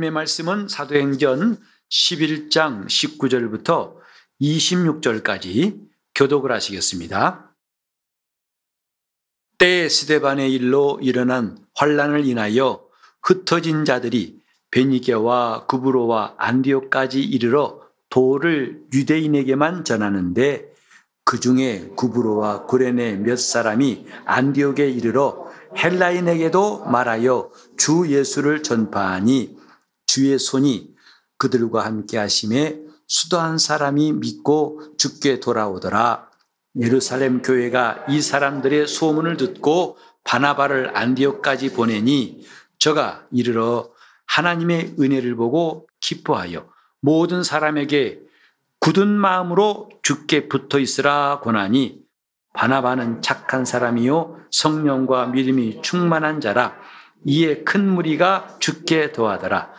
[0.00, 1.58] 하나님의 말씀은 사도행전
[1.90, 3.94] 11장 19절부터
[4.40, 5.78] 26절까지
[6.14, 7.54] 교독을 하시겠습니다.
[9.58, 12.86] 때 스데반의 일로 일어난 환란을 인하여
[13.22, 14.40] 흩어진 자들이
[14.70, 20.72] 베니게와 구브로와 안디오까지 이르러 도를 유대인에게만 전하는데
[21.24, 29.59] 그 중에 구브로와 구레네 몇 사람이 안디옥에 이르러 헬라인에게도 말하여 주 예수를 전파하니
[30.10, 30.92] 주의 손이
[31.38, 36.28] 그들과 함께 하심에 수도한 사람이 믿고 죽게 돌아오더라.
[36.80, 42.44] 예루살렘 교회가 이 사람들의 소문을 듣고 바나바를 안디옥까지 보내니
[42.80, 43.90] 저가 이르러
[44.26, 46.68] 하나님의 은혜를 보고 기뻐하여
[47.00, 48.18] 모든 사람에게
[48.80, 52.00] 굳은 마음으로 죽게 붙어 있으라 권하니
[52.54, 56.74] 바나바는 착한 사람이요 성령과 믿음이 충만한 자라
[57.24, 59.70] 이에 큰 무리가 죽게 도하더라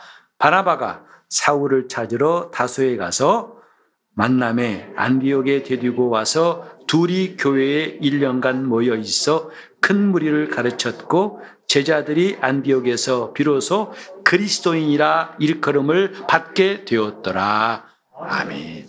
[0.42, 3.62] 바나바가 사울을 찾으러 다소에 가서
[4.10, 13.92] 만남에 안디옥에 데리고 와서 둘이 교회에 1년간 모여 있어 큰 무리를 가르쳤고 제자들이 안디옥에서 비로소
[14.24, 17.86] 그리스도인이라 일컬음을 받게 되었더라.
[18.12, 18.88] 아멘.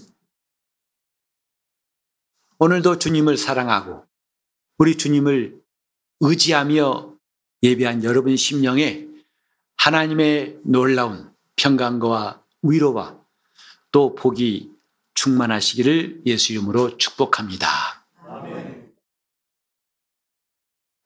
[2.58, 4.06] 오늘도 주님을 사랑하고
[4.80, 5.62] 우리 주님을
[6.20, 7.14] 의지하며
[7.62, 9.06] 예배한 여러분 심령에
[9.78, 11.33] 하나님의 놀라운
[11.64, 13.26] 평강과 위로와
[13.94, 14.70] 또 복이
[15.14, 18.06] 충만하시기를 예수 이름으로 축복합니다.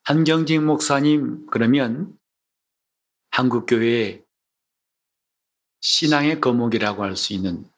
[0.01, 2.17] 한경직 목사님 그러면
[3.29, 4.25] 한국교회의
[5.79, 7.69] 신앙의 거목이라고 할 수 있는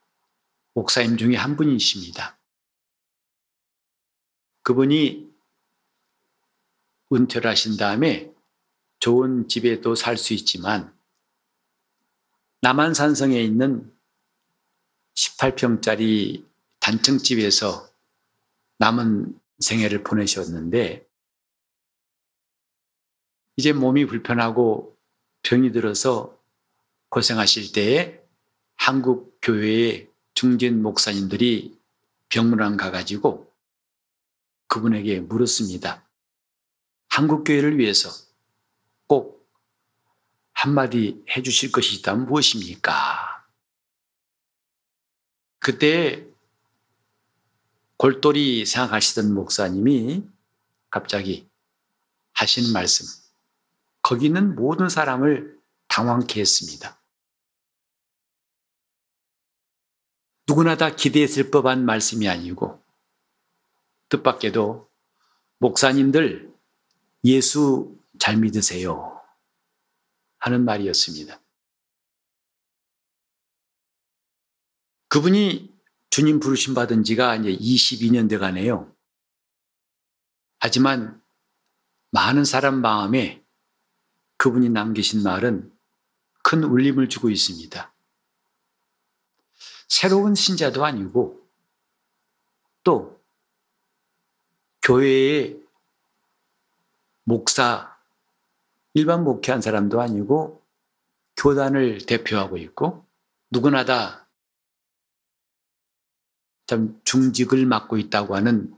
[0.74, 2.40] 목사님 중에 한 분이십니다.
[4.62, 5.30] 그분이
[7.12, 8.32] 은퇴를 하신 다음에
[9.00, 10.98] 좋은 집에도 살 수 있지만
[12.62, 13.92] 남한산성에 있는
[15.16, 16.46] 18평짜리
[16.80, 17.90] 단층집에서
[18.80, 21.08] 남은 생애를 보내셨는데
[23.58, 24.98] 이제 몸이 불편하고
[25.44, 26.38] 병이 들어서
[27.10, 28.22] 고생하실 때에
[28.76, 31.78] 한국 교회의 중진 목사님들이
[32.30, 33.52] 병문안 가가지고
[34.68, 36.08] 그분에게 물었습니다.
[37.10, 38.10] 한국 교회를 위해서
[39.08, 39.39] 꼭
[40.62, 43.46] 한마디 해주실 것이 있다면 무엇입니까?
[45.60, 46.28] 그때
[47.96, 50.28] 골똘히 생각하시던 목사님이
[50.90, 51.48] 갑자기
[52.34, 53.06] 하시는 말씀.
[54.02, 57.00] 거기 있는 모든 사람을 당황케 했습니다.
[60.46, 62.84] 누구나 다 기대했을 법한 말씀이 아니고
[64.10, 64.90] 뜻밖에도
[65.60, 66.54] 목사님들
[67.24, 69.19] 예수 잘 믿으세요.
[70.40, 71.40] 하는 말이었습니다.
[75.10, 75.74] 그분이
[76.10, 78.96] 주님 부르심 받은 지가 이제 22년 돼 가네요.
[80.60, 81.22] 하지만
[82.12, 83.44] 많은 사람 마음에
[84.38, 85.72] 그분이 남기신 말은
[86.44, 87.94] 큰 울림을 주고 있습니다.
[89.88, 91.46] 새로운 신자도 아니고
[92.84, 93.22] 또
[94.82, 95.62] 교회의
[97.24, 97.99] 목사,
[98.94, 100.66] 일반 목회한 사람도 아니고
[101.38, 103.06] 교단을 대표하고 있고
[103.52, 104.30] 누구나 다
[106.70, 108.72] 참 중직을 맡고 있다고 하는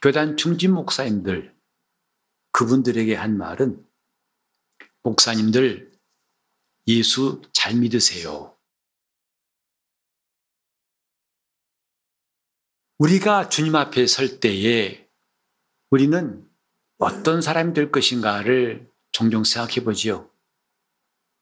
[0.00, 1.54] 교단 중진 목사님들
[2.52, 3.86] 그분들에게 한 말은
[5.02, 5.92] 목사님들
[6.86, 8.56] 예수 잘 믿으세요.
[12.96, 15.06] 우리가 주님 앞에 설 때에
[15.90, 16.50] 우리는
[16.96, 20.28] 어떤 사람이 될 것인가를 종종 생각해 보지요.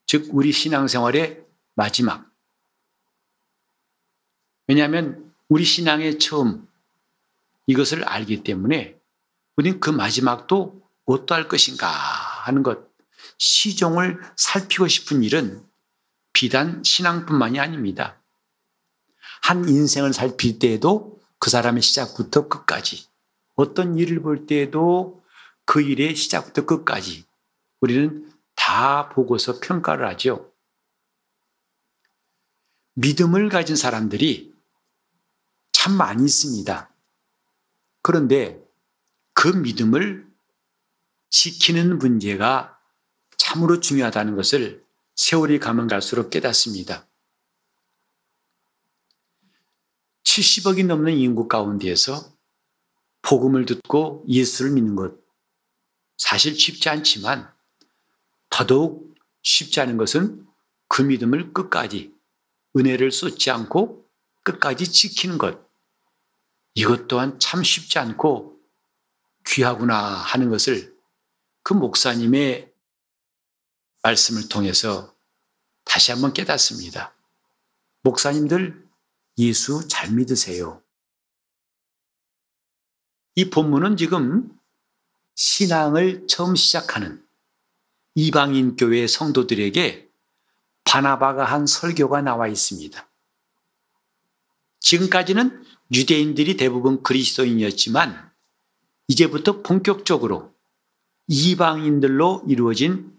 [0.05, 2.29] 즉, 우리 신앙생활의 마지막.
[4.67, 6.67] 왜냐하면 우리 신앙의 처음
[7.67, 8.99] 이것을 알기 때문에
[9.55, 12.79] 우리는 그 마지막도 어떠할 것인가 하는 것,
[13.37, 15.65] 시종을 살피고 싶은 일은
[16.33, 18.21] 비단 신앙뿐만이 아닙니다.
[19.41, 23.07] 한 인생을 살필 때에도 그 사람의 시작부터 끝까지
[23.55, 25.23] 어떤 일을 볼 때에도
[25.65, 27.25] 그 일의 시작부터 끝까지
[27.81, 30.53] 우리는 다 보고서 평가를 하죠.
[32.93, 34.53] 믿음을 가진 사람들이
[35.71, 36.93] 참 많이 있습니다.
[38.03, 38.61] 그런데
[39.33, 40.31] 그 믿음을
[41.29, 42.79] 지키는 문제가
[43.37, 44.85] 참으로 중요하다는 것을
[45.15, 47.07] 세월이 가면 갈수록 깨닫습니다.
[50.23, 52.31] 70억이 넘는 인구 가운데에서
[53.23, 55.15] 복음을 듣고 예수를 믿는 것
[56.17, 57.51] 사실 쉽지 않지만
[58.51, 60.45] 더더욱 쉽지 않은 것은
[60.87, 62.13] 그 믿음을 끝까지
[62.77, 64.07] 은혜를 쏟지 않고
[64.43, 65.59] 끝까지 지키는 것.
[66.75, 68.59] 이것 또한 참 쉽지 않고
[69.47, 70.95] 귀하구나 하는 것을
[71.63, 72.71] 그 목사님의
[74.03, 75.15] 말씀을 통해서
[75.83, 77.15] 다시 한번 깨닫습니다.
[78.03, 78.87] 목사님들
[79.37, 80.83] 예수 잘 믿으세요.
[83.35, 84.59] 이 본문은 지금
[85.35, 87.25] 신앙을 처음 시작하는
[88.15, 90.09] 이방인 교회 성도들에게
[90.83, 93.09] 바나바가 한 설교가 나와 있습니다.
[94.81, 95.63] 지금까지는
[95.93, 98.31] 유대인들이 대부분 그리스도인이었지만
[99.07, 100.53] 이제부터 본격적으로
[101.27, 103.17] 이방인들로 이루어진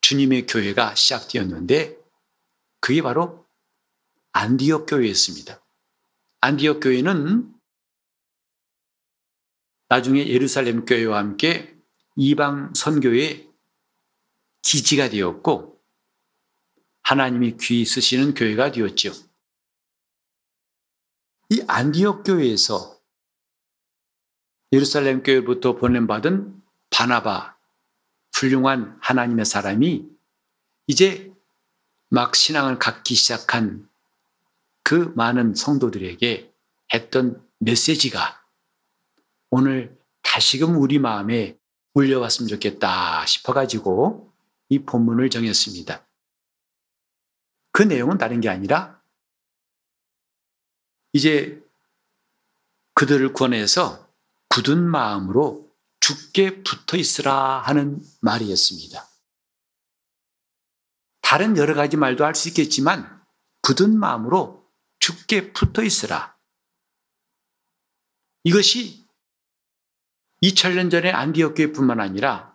[0.00, 1.96] 주님의 교회가 시작되었는데
[2.80, 3.46] 그게 바로
[4.32, 5.64] 안디옥 교회였습니다.
[6.40, 7.54] 안디옥 교회는
[9.88, 11.74] 나중에 예루살렘 교회와 함께
[12.16, 13.53] 이방 선교의
[14.64, 15.80] 기지가 되었고
[17.02, 19.12] 하나님이 귀 쓰시는 교회가 되었죠.
[21.50, 22.98] 이 안디옥 교회에서
[24.72, 27.56] 예루살렘 교회부터 보냄받은 바나바
[28.34, 30.08] 훌륭한 하나님의 사람이
[30.86, 31.32] 이제
[32.08, 33.88] 막 신앙을 갖기 시작한
[34.82, 36.52] 그 많은 성도들에게
[36.92, 38.42] 했던 메시지가
[39.50, 41.58] 오늘 다시금 우리 마음에
[41.94, 44.33] 울려왔으면 좋겠다 싶어가지고
[44.68, 46.06] 이 본문을 정했습니다.
[47.72, 49.02] 그 내용은 다른 게 아니라
[51.12, 51.62] 이제
[52.94, 54.08] 그들을 권해서
[54.48, 59.08] 굳은 마음으로 죽게 붙어 있으라 하는 말이었습니다.
[61.22, 63.24] 다른 여러 가지 말도 할 수 있겠지만
[63.62, 64.70] 굳은 마음으로
[65.00, 66.36] 죽게 붙어 있으라.
[68.44, 69.04] 이것이
[70.42, 72.53] 2000년 전에 안디옥 교회뿐만 아니라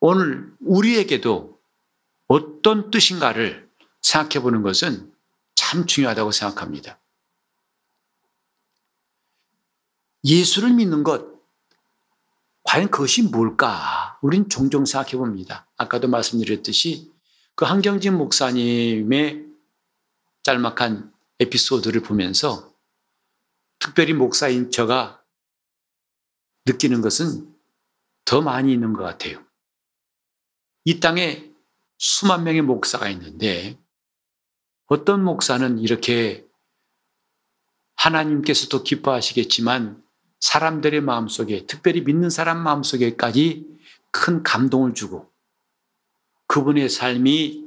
[0.00, 1.60] 오늘 우리에게도
[2.28, 3.68] 어떤 뜻인가를
[4.00, 5.12] 생각해 보는 것은
[5.54, 6.98] 참 중요하다고 생각합니다.
[10.24, 11.38] 예수를 믿는 것,
[12.64, 14.18] 과연 그것이 뭘까?
[14.20, 15.66] 우린 종종 생각해 봅니다.
[15.76, 17.10] 아까도 말씀드렸듯이
[17.54, 19.46] 그 한경진 목사님의
[20.42, 22.72] 짤막한 에피소드를 보면서
[23.78, 25.22] 특별히 목사인 저가
[26.66, 27.54] 느끼는 것은
[28.24, 29.47] 더 많이 있는 것 같아요.
[30.84, 31.50] 이 땅에
[31.98, 33.78] 수만 명의 목사가 있는데
[34.86, 36.46] 어떤 목사는 이렇게
[37.96, 40.02] 하나님께서도 기뻐하시겠지만
[40.40, 43.66] 사람들의 마음속에 특별히 믿는 사람 마음속에까지
[44.10, 45.30] 큰 감동을 주고
[46.46, 47.64] 그분의 삶이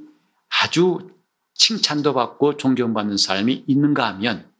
[0.61, 1.11] 아주
[1.53, 4.51] 칭찬도 받고 존경받는 삶이 있는가 하면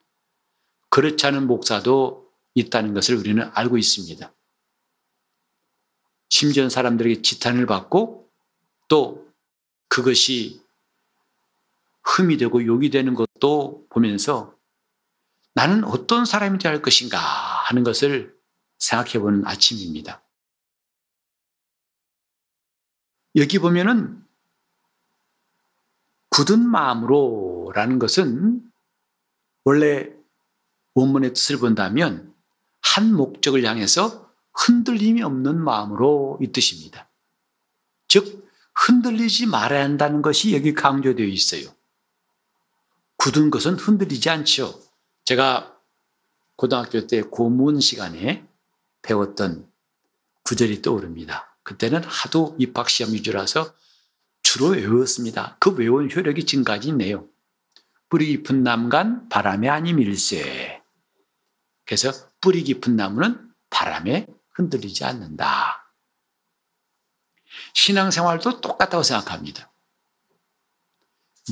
[0.89, 4.31] 그렇지 않은 목사도 있다는 것을 우리는 알고 있습니다.
[6.29, 8.20] 심지어 사람들에게 지탄을 받고
[8.91, 9.33] 또
[9.87, 10.61] 그것이
[12.03, 14.53] 흠이 되고 욕이 되는 것도 보면서
[15.53, 18.37] 나는 어떤 사람이 되어야 할 것인가 하는 것을
[18.79, 20.21] 생각해 보는 아침입니다.
[23.37, 24.21] 여기 보면은
[26.29, 28.61] 굳은 마음으로 라는 것은
[29.63, 30.11] 원래
[30.95, 32.35] 원문의 뜻을 본다면
[32.81, 37.09] 한 목적을 향해서 흔들림이 없는 마음으로 이 뜻입니다.
[38.09, 38.40] 즉,
[38.75, 41.69] 흔들리지 말아야 한다는 것이 여기 강조되어 있어요.
[43.17, 44.79] 굳은 것은 흔들리지 않죠.
[45.25, 45.77] 제가
[46.55, 48.47] 고등학교 때 고문 시간에
[49.01, 49.69] 배웠던
[50.43, 51.55] 구절이 떠오릅니다.
[51.63, 53.73] 그때는 하도 입학시험 위주라서
[54.41, 55.57] 주로 외웠습니다.
[55.59, 57.27] 그 외운 효력이 지금까지 있네요.
[58.09, 60.81] 뿌리 깊은 나무간 바람에 아니밀세.
[61.85, 62.11] 그래서
[62.41, 65.80] 뿌리 깊은 나무는 바람에 흔들리지 않는다.
[67.73, 69.71] 신앙생활도 똑같다고 생각합니다.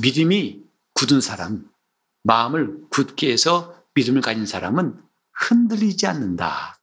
[0.00, 0.62] 믿음이
[0.94, 1.70] 굳은 사람,
[2.22, 6.80] 마음을 굳게 해서 믿음을 가진 사람은 흔들리지 않는다.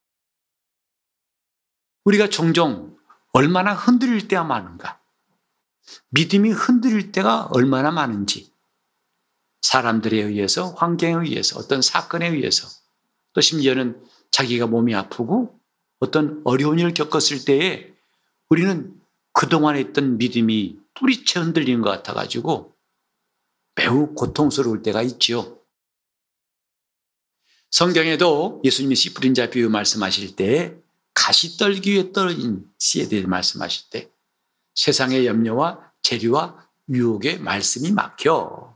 [2.03, 2.97] 우리가 종종
[3.33, 4.99] 얼마나 흔들릴 때가 많은가?
[6.09, 8.53] 믿음이 흔들릴 때가 얼마나 많은지
[9.61, 12.67] 사람들에 의해서, 환경에 의해서, 어떤 사건에 의해서
[13.33, 14.01] 또 심지어는
[14.31, 15.59] 자기가 몸이 아프고
[15.99, 17.93] 어떤 어려운 일을 겪었을 때에
[18.49, 18.96] 우리는
[19.37, 22.75] 그동안에 있던 믿음이 뿌리채 흔들리는 것 같아가지고
[23.75, 25.59] 매우 고통스러울 때가 있지요.
[27.69, 30.75] 성경에도 예수님이 씨 뿌린 자 비유 말씀하실 때
[31.13, 34.11] 가시 떨기 위해 떨어진 씨에 대해 말씀하실 때
[34.73, 38.75] 세상의 염려와 재류와 유혹의 말씀이 막혀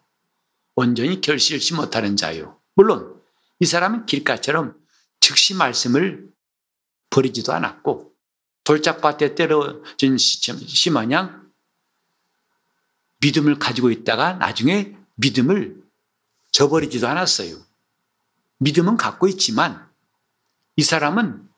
[0.75, 2.59] 온전히 결실치 못하는 자요.
[2.75, 3.19] 물론
[3.59, 4.79] 이 사람은 길가처럼
[5.21, 6.29] 즉시 말씀을
[7.09, 8.10] 버리지도 않았고
[8.63, 11.51] 돌짝밭에 때려진 씨 마냥
[13.19, 15.81] 믿음을 가지고 있다가 나중에 믿음을
[16.51, 17.57] 저버리지도 않았어요.
[18.57, 19.89] 믿음은 갖고 있지만
[20.75, 21.49] 이 사람은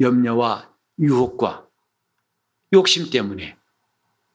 [0.00, 1.66] 염려와 유혹과
[2.72, 3.56] 욕심 때문에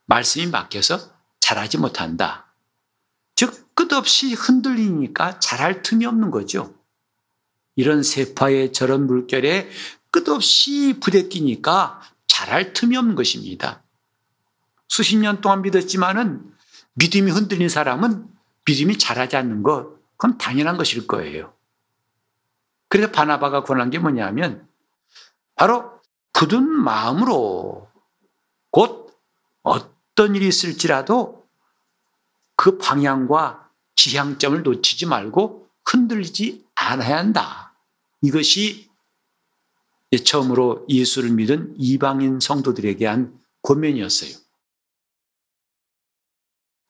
[0.05, 2.53] 말씀이 막혀서 잘하지 못한다.
[3.35, 6.73] 즉, 끝없이 흔들리니까 잘할 틈이 없는 거죠.
[7.75, 9.69] 이런 세파의 저런 물결에
[10.11, 13.83] 끝없이 부대끼니까 잘할 틈이 없는 것입니다.
[14.87, 16.53] 수십 년 동안 믿었지만은
[16.93, 18.27] 믿음이 흔들린 사람은
[18.65, 21.53] 믿음이 잘하지 않는 것, 그건 당연한 것일 거예요.
[22.89, 24.67] 그래서 바나바가 권한 게 뭐냐면
[25.55, 25.99] 바로
[26.33, 27.89] 굳은 마음으로
[28.71, 29.17] 곧
[29.63, 31.47] 어떤 일이 있을지라도
[32.55, 37.73] 그 방향과 지향점을 놓치지 말고 흔들리지 않아야 한다.
[38.21, 38.86] 이것이
[40.15, 44.37] 처음으로 예수를 믿은 이방인 성도들에게 한 권면이었어요.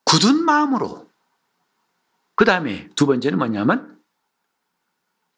[0.04, 1.08] 굳은 마음으로.
[2.36, 4.00] 그 다음에 두 번째는 뭐냐면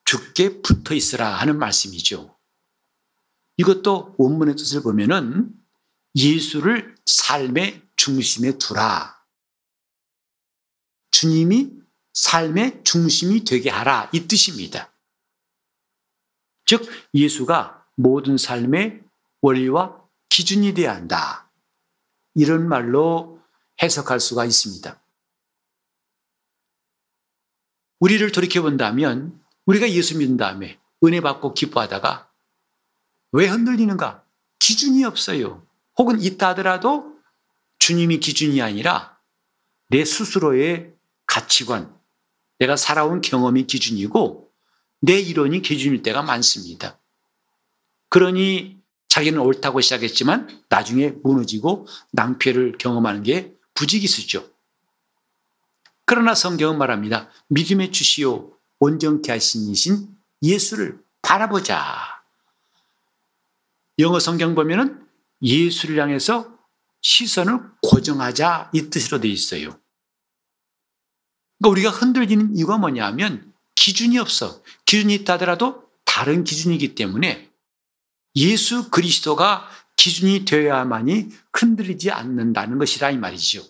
[0.05, 2.37] 죽게 붙어 있으라 하는 말씀이죠.
[3.57, 5.51] 이것도 원문의 뜻을 보면은
[6.15, 9.19] 예수를 삶의 중심에 두라.
[11.11, 11.71] 주님이
[12.13, 14.11] 삶의 중심이 되게 하라.
[14.13, 14.93] 이 뜻입니다.
[16.71, 19.03] 즉, 예수가 모든 삶의
[19.41, 21.51] 원리와 기준이 되어야 한다.
[22.37, 23.41] 이런 말로
[23.83, 25.03] 해석할 수가 있습니다.
[27.99, 32.31] 우리를 돌이켜본다면 우리가 예수 믿은 다음에 은혜 받고 기뻐하다가
[33.33, 34.25] 왜 흔들리는가?
[34.61, 35.67] 기준이 없어요.
[35.99, 37.17] 혹은 있다 하더라도
[37.81, 39.19] 주님이 기준이 아니라
[39.89, 40.95] 내 스스로의
[41.27, 41.93] 가치관,
[42.61, 44.50] 내가 살아온 경험이 기준이고
[45.01, 46.99] 내 이론이 기준일 때가 많습니다.
[48.09, 48.79] 그러니
[49.09, 54.49] 자기는 옳다고 시작했지만 나중에 무너지고 낭패를 경험하는 게 부지기수죠.
[56.05, 57.31] 그러나 성경은 말합니다.
[57.49, 60.09] 믿음의 주시오 온전케 하신 이신
[60.43, 62.23] 예수를 바라보자.
[63.99, 65.07] 영어 성경 보면은
[65.43, 66.59] 예수를 향해서
[67.03, 69.79] 시선을 고정하자 이 뜻으로 되어 있어요.
[71.59, 73.50] 그러니까 우리가 흔들리는 이유가 뭐냐면
[73.81, 74.63] 기준이 없어.
[74.85, 77.51] 기준이 있다 하더라도 다른 기준이기 때문에
[78.37, 83.67] 예수 그리스도가 기준이 되어야만이 흔들리지 않는다는 것이라 이 말이죠.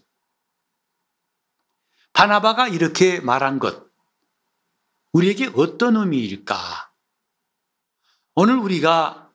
[2.13, 3.87] 바나바가 이렇게 말한 것,
[5.13, 6.93] 우리에게 어떤 의미일까?
[8.35, 9.33] 오늘 우리가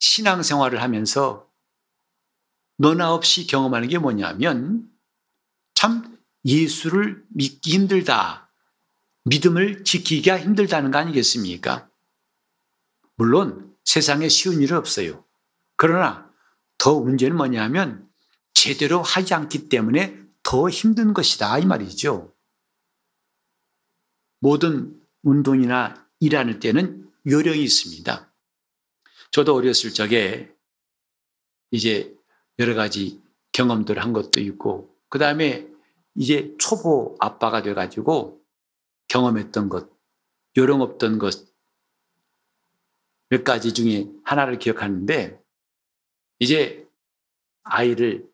[0.00, 1.48] 신앙생활을 하면서
[2.78, 4.90] 너나 없이 경험하는 게 뭐냐면
[5.74, 8.49] 참 예수를 믿기 힘들다.
[9.24, 11.90] 믿음을 지키기가 힘들다는 거 아니겠습니까?
[13.16, 15.24] 물론 세상에 쉬운 일은 없어요.
[15.76, 16.30] 그러나
[16.78, 18.08] 더 문제는 뭐냐면
[18.54, 21.58] 제대로 하지 않기 때문에 더 힘든 것이다.
[21.58, 22.34] 이 말이죠.
[24.40, 28.32] 모든 운동이나 일하는 때는 요령이 있습니다.
[29.30, 30.52] 저도 어렸을 적에
[31.70, 32.14] 이제
[32.58, 33.22] 여러 가지
[33.52, 35.68] 경험들을 한 것도 있고, 그 다음에
[36.14, 38.39] 이제 초보 아빠가 돼가지고
[39.10, 39.90] 경험했던 것,
[40.56, 41.52] 요령 없던 것,
[43.28, 45.38] 몇 가지 중에 하나를 기억하는데,
[46.38, 46.88] 이제
[47.64, 48.30] 아이를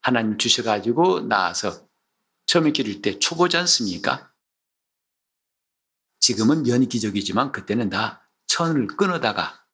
[0.00, 1.86] 하나님 주셔가지고 나와서
[2.46, 4.32] 처음에 기를 때 초보지 않습니까?
[6.20, 9.66] 지금은 면이 기적이지만 그때는 다 천을 끊어다가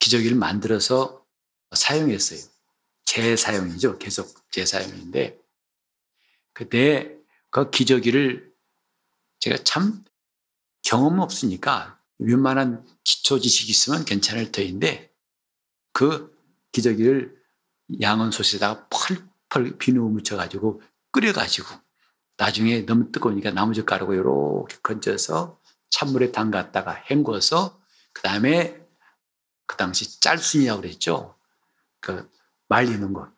[0.00, 1.24] 기저귀를 만들어서
[1.72, 2.40] 사용했어요.
[3.04, 3.98] 재사용이죠.
[3.98, 5.40] 계속 재사용인데
[6.52, 7.16] 그때
[7.50, 8.53] 그 기저귀를
[9.44, 10.02] 제가 참
[10.82, 15.12] 경험 없으니까 웬만한 기초 지식이 있으면 괜찮을 터인데
[15.92, 16.34] 그
[16.72, 17.36] 기저귀를
[18.00, 20.80] 양은솥에다가 펄펄 비누 묻혀가지고
[21.12, 21.66] 끓여가지고
[22.38, 25.60] 나중에 너무 뜨거우니까 나무젓가락으로 이렇게 건져서
[25.90, 27.78] 찬물에 담갔다가 헹궈서
[28.14, 28.82] 그 다음에
[29.66, 31.36] 그 당시 짤순이라고 그랬죠.
[32.00, 32.30] 그
[32.68, 33.30] 말리는 것.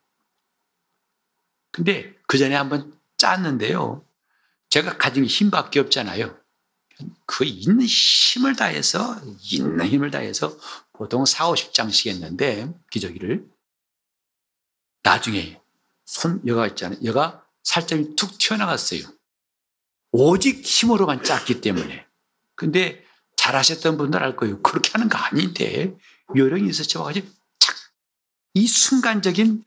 [1.73, 4.06] 근데 그 전에 한번 짰는데요.
[4.71, 6.39] 제가 가진 힘밖에 없잖아요.
[7.27, 10.57] 그 있는 힘을 다해서, 있는 힘을 다해서
[10.93, 13.47] 보통 4, 50장씩 했는데, 기저귀를.
[15.03, 15.61] 나중에
[16.05, 16.99] 손, 여가 있잖아요.
[17.05, 19.03] 여가 살점이 툭 튀어나갔어요.
[20.13, 22.07] 오직 힘으로만 짰기 때문에.
[22.55, 23.05] 근데
[23.37, 24.63] 잘하셨던 분들 알 거예요.
[24.63, 25.97] 그렇게 하는 거 아닌데
[26.35, 27.07] 요령이 있었죠.
[27.59, 27.77] 착!
[28.55, 29.65] 이 순간적인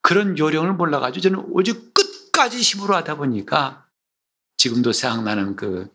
[0.00, 3.86] 그런 요령을 몰라가지고 저는 오직 끝까지 힘으로 하다 보니까
[4.60, 5.90] 지금도 생각나는 그,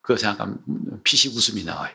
[0.00, 1.94] 그 생각하면 피식 웃음이 나와요.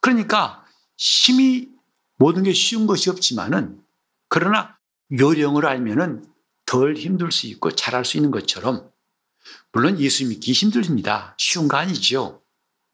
[0.00, 0.64] 그러니까
[0.96, 1.70] 힘이
[2.14, 3.84] 모든 게 쉬운 것이 없지만은
[4.28, 4.78] 그러나
[5.10, 6.24] 요령을 알면은
[6.66, 8.92] 덜 힘들 수 있고 잘할 수 있는 것처럼
[9.72, 11.34] 물론 예수 믿기 힘듭니다.
[11.36, 12.44] 쉬운 거 아니죠.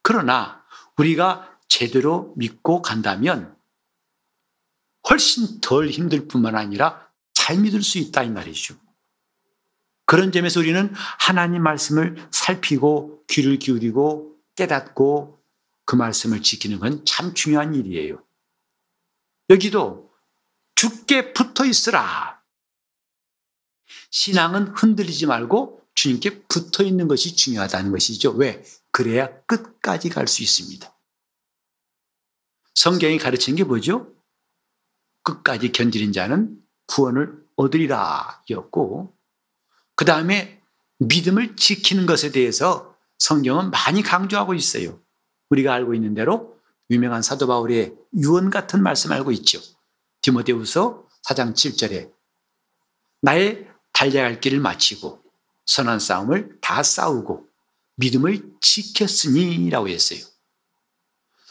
[0.02, 0.64] 그러나
[0.97, 3.54] 우리가 제대로 믿고 간다면
[5.11, 8.81] 훨씬 덜 힘들 뿐만 아니라 잘 믿을 수 있다 이 말이죠.
[10.12, 15.42] 그런 점에서 우리는 하나님 말씀을 살피고 귀를 기울이고 깨닫고
[15.87, 18.23] 그 말씀을 지키는 건 참 중요한 일이에요.
[19.49, 20.12] 여기도
[20.75, 22.42] 죽게 붙어 있으라.
[24.11, 28.33] 신앙은 흔들리지 말고 주님께 붙어 있는 것이 중요하다는 것이죠.
[28.33, 28.62] 왜?
[28.90, 30.95] 그래야 끝까지 갈 수 있습니다.
[32.75, 34.14] 성경이 가르친 게 뭐죠?
[35.23, 39.16] 끝까지 견디는 자는 구원을 얻으리라 였고,
[39.94, 40.61] 그 다음에
[40.99, 45.00] 믿음을 지키는 것에 대해서 성경은 많이 강조하고 있어요.
[45.50, 46.56] 우리가 알고 있는 대로
[46.90, 49.61] 유명한 사도 바울의 유언 같은 말씀 알고 있죠.
[50.22, 52.12] 디모데후서 4장 7절에
[53.20, 55.22] 나의 달려갈 길을 마치고
[55.66, 57.46] 선한 싸움을 다 싸우고
[57.96, 60.20] 믿음을 지켰으니라고 했어요.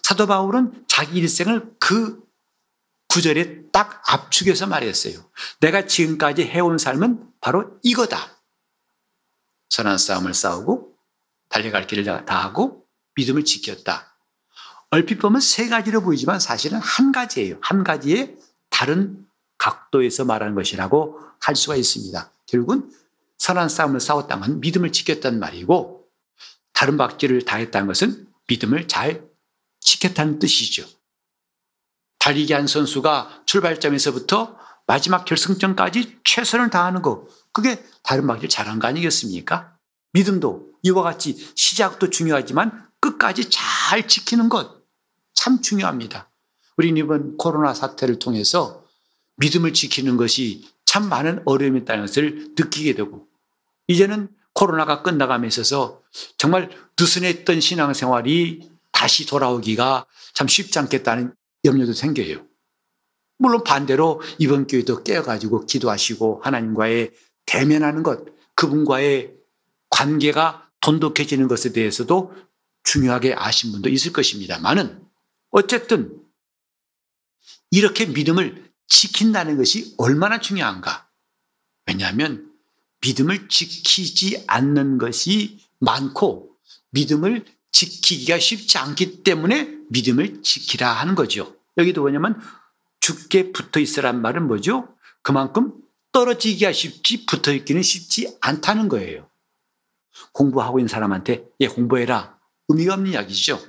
[0.03, 2.21] 사도 바울은 자기 일생을 그
[3.11, 5.29] 구절에 딱 압축해서 말했어요.
[5.59, 8.41] 내가 지금까지 해온 삶은 바로 이거다.
[9.69, 10.95] 선한 싸움을 싸우고
[11.49, 14.15] 달려갈 길을 다 하고 믿음을 지켰다.
[14.91, 17.57] 얼핏 보면 세 가지로 보이지만 사실은 한 가지예요.
[17.61, 18.37] 한 가지의
[18.69, 19.25] 다른
[19.57, 22.31] 각도에서 말하는 것이라고 할 수가 있습니다.
[22.45, 22.91] 결국은
[23.37, 26.07] 선한 싸움을 싸웠다는 건 믿음을 지켰단 말이고
[26.71, 29.25] 다른 박지를 다했다는 것은 믿음을 잘
[29.81, 30.85] 지켰다는 뜻이죠.
[32.21, 39.75] 달리기 한 선수가 출발점에서부터 마지막 결승점까지 최선을 다하는 거 그게 다른 박지를 잘한 거 아니겠습니까?
[40.13, 44.81] 믿음도 이와 같이 시작도 중요하지만 끝까지 잘 지키는 것
[45.41, 46.29] 참 중요합니다.
[46.77, 48.85] 우리는 이번 코로나 사태를 통해서
[49.37, 53.27] 믿음을 지키는 것이 참 많은 어려움이 있다는 것을 느끼게 되고
[53.87, 55.01] 이제는 코로나가
[55.47, 56.03] 있어서
[56.37, 60.05] 정말 느슨했던 신앙생활이 다시 돌아오기가
[60.35, 62.45] 참 쉽지 않겠다는 염려도 생겨요.
[63.37, 67.11] 물론 반대로 이번 교회도 깨어가지고 기도하시고 하나님과의
[67.45, 69.33] 대면하는 것, 그분과의
[69.89, 72.33] 관계가 돈독해지는 것에 대해서도
[72.83, 75.03] 중요하게 아신 분도 있을 것입니다만은
[75.51, 76.21] 어쨌든
[77.71, 81.09] 이렇게 믿음을 지킨다는 것이 얼마나 중요한가.
[81.87, 82.51] 왜냐하면
[83.01, 86.55] 믿음을 지키지 않는 것이 많고
[86.91, 91.55] 믿음을 지키기가 쉽지 않기 때문에 믿음을 지키라 하는 거죠.
[91.77, 92.39] 여기도 뭐냐면
[92.99, 94.95] 죽게 붙어 있으란 말은 뭐죠?
[95.21, 95.73] 그만큼
[96.11, 99.29] 떨어지기가 쉽지 붙어 있기는 쉽지 않다는 거예요.
[100.33, 102.37] 공부하고 있는 사람한테 예, 공부해라.
[102.67, 103.59] 의미가 없는 이야기죠.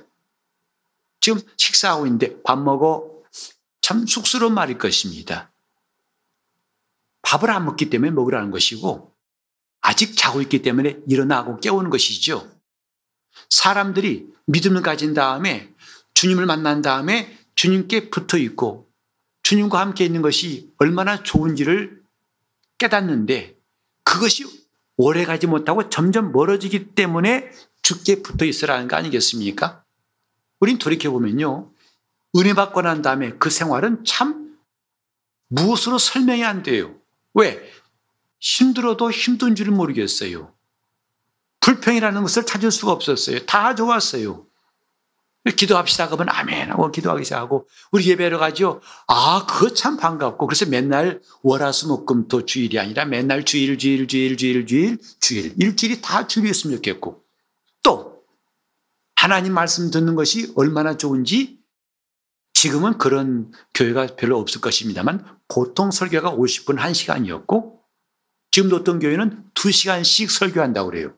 [1.19, 3.09] 지금 식사하고 있는데 밥 먹어
[3.81, 5.51] 참 쑥스러운 말일 것입니다.
[7.21, 9.13] 밥을 안 먹기 때문에 먹으라는 것이고
[9.81, 12.49] 아직 자고 있기 때문에 일어나고 깨우는 것이죠.
[13.49, 15.69] 사람들이 믿음을 가진 다음에
[16.13, 18.89] 주님을 만난 다음에 주님께 붙어 있고
[19.43, 22.01] 주님과 함께 있는 것이 얼마나 좋은지를
[22.77, 23.57] 깨닫는데
[24.03, 24.45] 그것이
[24.97, 29.83] 오래 가지 못하고 점점 멀어지기 때문에 죽게 붙어 있으라는 거 아니겠습니까?
[30.59, 31.71] 우린 돌이켜보면요.
[32.37, 34.57] 은혜 받고 난 다음에 그 생활은 참
[35.49, 36.95] 무엇으로 설명이 안 돼요.
[37.33, 37.61] 왜?
[38.39, 40.53] 힘들어도 힘든 줄을 모르겠어요.
[41.63, 43.45] 불평이라는 것을 찾을 수가 없었어요.
[43.45, 44.45] 다 좋았어요.
[45.57, 46.07] 기도합시다.
[46.07, 48.81] 그러면 아멘 하고 기도하기 시작하고 우리 예배로 가죠.
[49.07, 54.97] 아, 그거 참 반갑고 그래서 맨날 월화수목금토 주일이 아니라 맨날 주일 주일 주일 주일 주일
[55.19, 57.23] 주일 일주일이 다 주일이었으면 좋겠고
[57.81, 58.23] 또
[59.15, 61.59] 하나님 말씀 듣는 것이 얼마나 좋은지
[62.53, 67.79] 지금은 그런 교회가 별로 없을 것입니다만 보통 설교가 50분 1시간이었고
[68.51, 71.13] 지금도 어떤 교회는 2시간씩 설교한다고 그래요.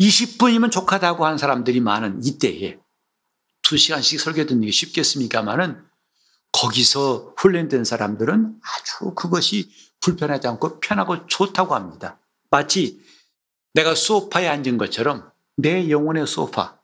[0.00, 2.78] 20분이면 족하다고 하는 사람들이 많은 이때에
[3.62, 5.84] 2시간씩 설교 듣는 게 쉽겠습니까마는
[6.52, 12.18] 거기서 훈련된 사람들은 아주 그것이 불편하지 않고 편하고 좋다고 합니다.
[12.50, 13.02] 마치
[13.72, 16.78] 내가 소파에 앉은 것처럼 내 영혼의 소파,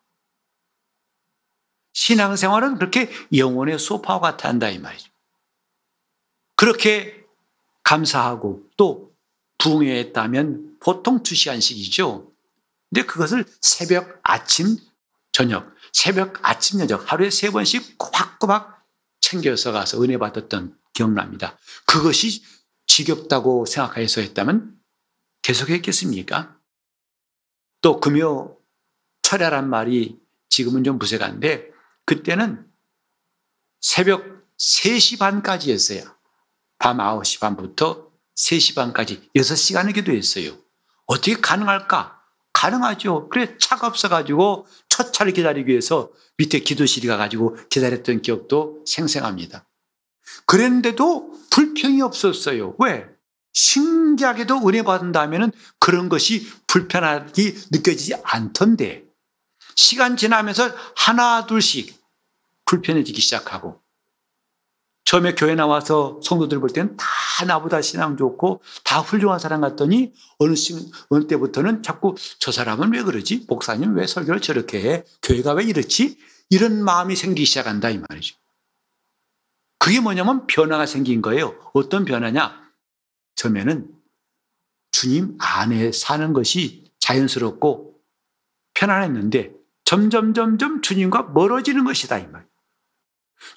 [1.92, 5.10] 신앙생활은 그렇게 영혼의 소파와 같아 한다 이 말이죠.
[6.56, 7.24] 그렇게
[7.82, 9.12] 감사하고 또
[9.58, 12.29] 부흥했다면 보통 두 시간씩이죠.
[12.90, 14.76] 근데 그것을 새벽, 아침,
[15.32, 18.84] 저녁, 새벽, 아침, 저녁 하루에 세 번씩 꼬박꼬박
[19.20, 21.56] 챙겨서 가서 은혜 받았던 기억납니다.
[21.86, 22.42] 그것이
[22.86, 24.76] 지겹다고 생각해서 했다면
[25.42, 26.56] 계속했겠습니까?
[27.80, 28.58] 또 금요
[29.22, 31.70] 철야란 말이 지금은 좀 무색한데
[32.04, 32.66] 그때는
[33.80, 34.24] 새벽
[34.58, 36.02] 3시 반까지 했어요.
[36.78, 40.58] 밤 9시 반부터 3시 반까지 6시간을 기도했어요.
[41.06, 42.19] 어떻게 가능할까?
[42.60, 43.30] 가능하죠.
[43.30, 49.66] 그래, 차가 없어가지고 첫 차를 기다리기 위해서 밑에 기도실이 가가지고 기다렸던 기억도 생생합니다.
[50.44, 52.76] 그랬는데도 불평이 없었어요.
[52.78, 53.06] 왜?
[53.54, 59.04] 신기하게도 은혜 받은다면 그런 것이 불편하게 느껴지지 않던데
[59.74, 61.98] 시간 지나면서 하나 둘씩
[62.66, 63.80] 불편해지기 시작하고
[65.10, 70.54] 처음에 교회 나와서 성도들 볼 때는 다 나보다 신앙 좋고 다 훌륭한 사람 같더니 어느,
[70.54, 70.72] 시,
[71.08, 73.46] 어느 때부터는 자꾸 저 사람은 왜 그러지?
[73.48, 75.04] 목사님 왜 설교를 저렇게 해?
[75.20, 76.16] 교회가 왜 이렇지?
[76.48, 78.36] 이런 마음이 생기기 시작한다 이 말이죠.
[79.80, 81.58] 그게 뭐냐면 변화가 생긴 거예요.
[81.74, 82.70] 어떤 변화냐?
[83.34, 83.92] 처음에는
[84.92, 87.96] 주님 안에 사는 것이 자연스럽고
[88.74, 92.49] 편안했는데 점점 점점 주님과 멀어지는 것이다 이 말.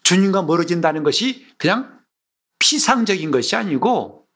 [0.04, 2.02] 주님과 멀어진다는 것이 그냥
[2.60, 4.28] 피상적인 것이 아니고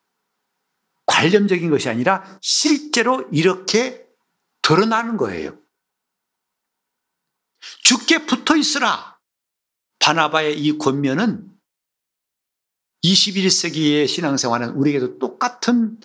[1.06, 4.06] 관념적인 것이 아니라 실제로 이렇게
[4.62, 5.58] 드러나는 거예요.
[7.84, 9.18] 죽게 붙어 있으라.
[10.00, 11.50] 바나바의 이 권면은
[13.04, 16.00] 21세기의 신앙생활은 우리에게도 똑같은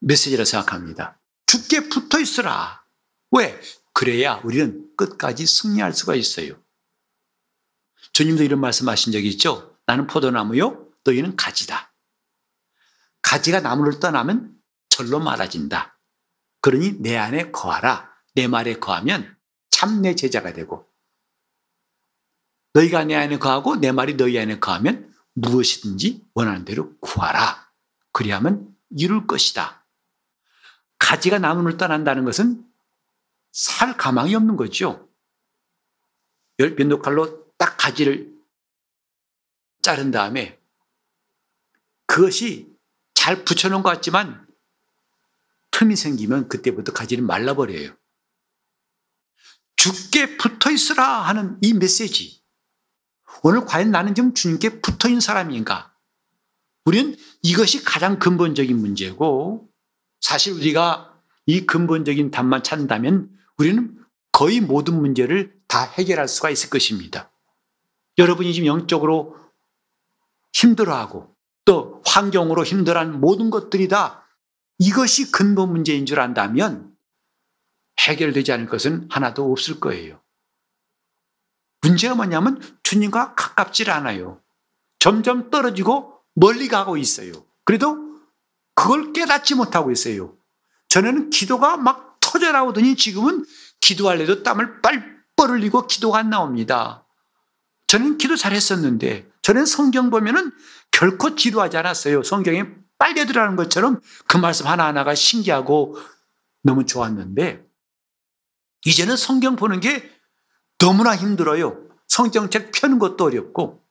[0.00, 1.18] 메시지라 생각합니다.
[1.46, 2.84] 죽게 붙어 있으라.
[3.30, 3.58] 왜?
[3.92, 6.63] 그래야 우리는 끝까지 승리할 수가 있어요.
[8.14, 9.76] 주님도 이런 말씀하신 적이 있죠.
[9.86, 11.92] 나는 포도나무요, 너희는 가지다.
[13.22, 14.54] 가지가 나무를 떠나면
[14.88, 15.98] 절로 말아진다.
[16.60, 18.10] 그러니 내 안에 거하라.
[18.34, 19.36] 내 말에 거하면
[19.70, 20.88] 참 내 제자가 되고
[22.72, 27.70] 너희가 내 안에 거하고 내 말이 너희 안에 거하면 무엇이든지 원하는 대로 구하라.
[28.12, 29.86] 그리하면 이룰 것이다.
[30.98, 32.64] 가지가 나무를 떠난다는 것은
[33.52, 35.08] 살 가망이 없는 거죠.
[36.60, 38.34] 열 변도칼로 딱 가지를
[39.82, 40.60] 자른 다음에
[42.06, 42.74] 그것이
[43.14, 44.46] 잘 붙여놓은 것 같지만
[45.70, 47.96] 틈이 생기면 그때부터 가지를 말라버려요.
[49.76, 52.42] 죽게 붙어 있으라 하는 이 메시지.
[53.42, 55.94] 오늘 과연 나는 지금 주님께 붙어 있는 사람인가?
[56.84, 59.68] 우리는 이것이 가장 근본적인 문제고
[60.20, 63.98] 사실 우리가 이 근본적인 답만 찾는다면 우리는
[64.32, 67.30] 거의 모든 문제를 다 해결할 수가 있을 것입니다.
[68.18, 69.36] 여러분이 지금 영적으로
[70.52, 74.28] 힘들어하고 또 환경으로 힘들어하는 모든 것들이 다
[74.78, 76.94] 이것이 근본 문제인 줄 안다면
[78.00, 80.20] 해결되지 않을 것은 하나도 없을 거예요.
[81.80, 84.40] 문제가 뭐냐면 주님과 가깝질 않아요.
[84.98, 87.32] 점점 떨어지고 멀리 가고 있어요.
[87.64, 87.98] 그래도
[88.74, 90.36] 그걸 깨닫지 못하고 있어요.
[90.88, 93.44] 전에는 기도가 막 터져 나오더니 지금은
[93.80, 97.03] 기도할래도 땀을 뻘뻘 흘리고 기도가 안 나옵니다.
[97.94, 100.50] 저는 기도 잘했었는데 저는 성경 보면은
[100.90, 102.24] 결코 기도하지 않았어요.
[102.24, 102.64] 성경에
[102.98, 105.96] 빨려 들어가는 것처럼 그 말씀 하나하나가 신기하고
[106.64, 107.64] 너무 좋았는데
[108.84, 110.10] 이제는 성경 보는 게
[110.78, 111.86] 너무나 힘들어요.
[112.08, 113.86] 성경책 펴는 것도 어렵고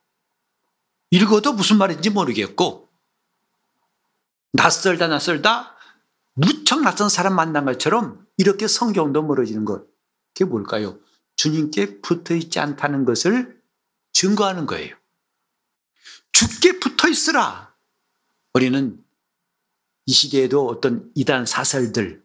[1.11, 2.89] 읽어도 무슨 말인지 모르겠고
[4.51, 5.77] 낯설다 낯설다
[6.33, 9.85] 무척 낯선 사람 만난 것처럼 이렇게 성경도 멀어지는 것.
[10.33, 10.99] 그게 뭘까요?
[11.37, 13.62] 주님께 붙어 있지 않다는 것을
[14.13, 14.95] 증거하는 거예요.
[16.32, 17.76] 죽게 붙어 있으라.
[18.54, 19.04] 우리는
[20.06, 22.23] 이 시대에도 어떤 이단 사설들,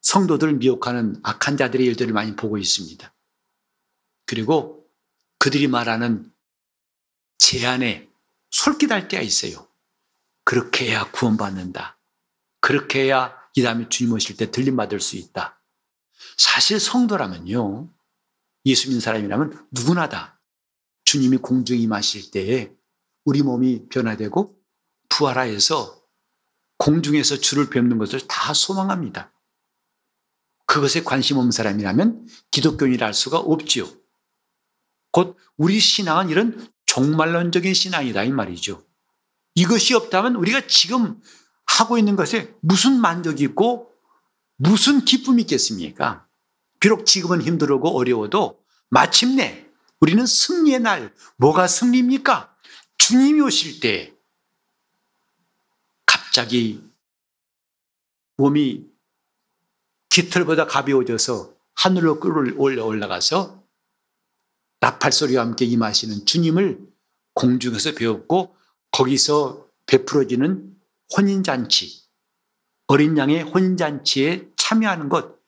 [0.00, 3.12] 성도들 미혹하는 악한 자들의 일들을 많이 보고 있습니다.
[4.26, 4.88] 그리고
[5.38, 6.32] 그들이 말하는
[7.38, 8.08] 제안에
[8.50, 9.68] 솔깃할 때가 있어요.
[10.44, 11.98] 그렇게 해야 구원받는다.
[12.60, 15.60] 그렇게 해야 이 다음에 주님 오실 때 들림받을 수 있다.
[16.36, 17.88] 사실 성도라면요.
[18.66, 20.39] 예수 믿는 사람이라면 누구나 다
[21.10, 22.70] 주님이 공중에 임하실 때에
[23.24, 24.56] 우리 몸이 변화되고
[25.08, 26.00] 부활하여서
[26.78, 29.32] 공중에서 주를 뵙는 것을 다 소망합니다.
[30.66, 33.88] 그것에 관심 없는 사람이라면 기독교인이라 할 수가 없지요.
[35.10, 38.86] 곧 우리 신앙은 이런 종말론적인 신앙이다 이 말이죠.
[39.56, 41.20] 이것이 없다면 우리가 지금
[41.66, 43.90] 하고 있는 것에 무슨 만족이 있고
[44.58, 46.28] 무슨 기쁨이 있겠습니까?
[46.78, 49.69] 비록 지금은 힘들고 어려워도 마침내
[50.00, 52.54] 우리는 승리의 날, 뭐가 승리입니까?
[52.98, 54.14] 주님이 오실 때
[56.06, 56.82] 갑자기
[58.36, 58.86] 몸이
[60.08, 63.62] 깃털보다 가벼워져서 하늘로 끌어 올라가서
[64.80, 66.80] 나팔 소리와 함께 임하시는 주님을
[67.34, 68.56] 공중에서 배웠고
[68.90, 70.76] 거기서 베풀어지는
[71.16, 72.04] 혼인잔치,
[72.86, 75.38] 어린 양의 혼인잔치에 참여하는 것,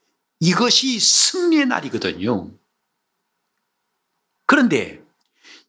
[0.41, 2.51] 이것이 승리의 날이거든요.
[4.53, 5.03] 그런데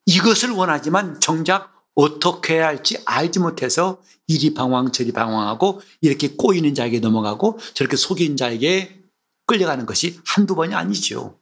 [0.06, 7.00] 이것을 원하지만 정작 어떻게 해야 할지 알지 못해서 이리 방황 저리 방황하고 이렇게 꼬이는 자에게
[7.00, 9.02] 넘어가고 저렇게 속인 자에게
[9.46, 11.39] 끌려가는 것이 한두 번이 아니죠.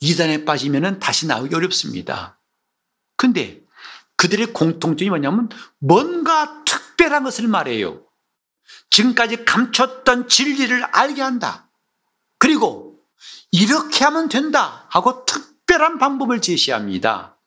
[0.00, 2.40] 이단에 빠지면 다시 나오기 어렵습니다.
[3.16, 3.62] 근데
[4.16, 8.04] 그들의 공통점이 뭐냐면 뭔가 특별한 것을 말해요.
[8.90, 11.70] 지금까지 감췄던 진리를 알게 한다.
[12.40, 12.89] 그리고
[13.52, 17.38] 이렇게 하면 된다 하고 특별한 방법을 제시합니다.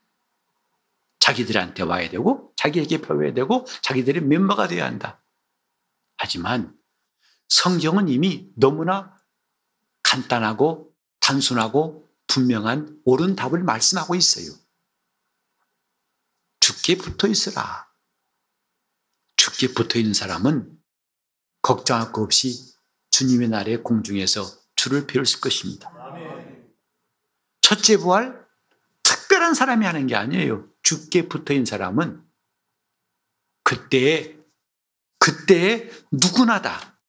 [1.20, 5.24] 자기들한테 와야 되고 자기에게 배워야 되고 자기들의 멤버가 되어야 한다.
[6.18, 6.78] 하지만
[7.48, 9.18] 성경은 이미 너무나
[10.04, 14.52] 간단하고 단순하고 분명한 옳은 답을 말씀하고 있어요.
[16.60, 17.90] 죽게 붙어 있으라.
[19.38, 20.78] 죽게 붙어 있는 사람은
[21.62, 22.74] 걱정할 것 없이
[23.12, 25.90] 주님의 날에 공중에서 주를 배울 것입니다.
[27.62, 28.46] 첫째 부활,
[29.02, 30.68] 특별한 사람이 하는 게 아니에요.
[30.84, 32.22] 죽게 붙어 있는 사람은
[33.64, 34.36] 그때에,
[35.20, 37.00] 그때에 누구나 다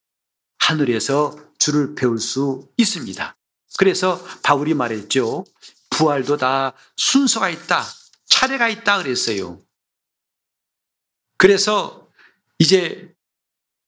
[0.59, 3.37] 하늘에서 주를 배울 수 있습니다.
[3.77, 5.45] 그래서 바울이 말했죠.
[5.91, 7.83] 부활도 다 순서가 있다.
[8.27, 9.61] 차례가 있다 그랬어요.
[11.37, 12.09] 그래서
[12.61, 13.13] 이제